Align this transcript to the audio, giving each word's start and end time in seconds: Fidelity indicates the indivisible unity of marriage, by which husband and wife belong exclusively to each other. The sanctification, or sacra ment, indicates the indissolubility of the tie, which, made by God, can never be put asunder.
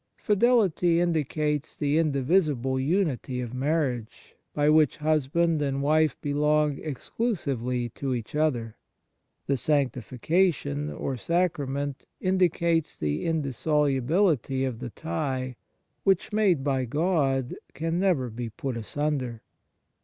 Fidelity 0.17 0.99
indicates 0.99 1.75
the 1.75 1.99
indivisible 1.99 2.79
unity 2.79 3.39
of 3.39 3.53
marriage, 3.53 4.35
by 4.51 4.67
which 4.67 4.97
husband 4.97 5.61
and 5.61 5.83
wife 5.83 6.19
belong 6.21 6.79
exclusively 6.79 7.89
to 7.89 8.15
each 8.15 8.33
other. 8.33 8.77
The 9.45 9.57
sanctification, 9.57 10.89
or 10.91 11.17
sacra 11.17 11.67
ment, 11.67 12.07
indicates 12.19 12.97
the 12.97 13.25
indissolubility 13.27 14.65
of 14.65 14.79
the 14.79 14.89
tie, 14.89 15.55
which, 16.03 16.33
made 16.33 16.63
by 16.63 16.85
God, 16.85 17.55
can 17.75 17.99
never 17.99 18.31
be 18.31 18.49
put 18.49 18.75
asunder. 18.77 19.43